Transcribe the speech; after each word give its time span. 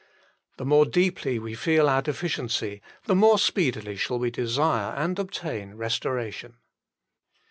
The 0.57 0.65
more 0.65 0.87
deeply 0.87 1.37
we 1.37 1.53
feel 1.53 1.87
our 1.87 2.01
deficiency, 2.01 2.81
the 3.05 3.13
more 3.13 3.37
speedily 3.37 3.95
shall 3.97 4.17
we 4.17 4.31
desire 4.31 4.95
and 4.95 5.19
obtain 5.19 5.75
restoration. 5.75 6.57